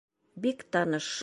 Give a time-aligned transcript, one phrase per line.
[0.45, 1.07] Бик таныш.